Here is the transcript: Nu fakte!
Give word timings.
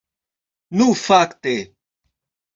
Nu 0.77 0.87
fakte! 1.01 1.55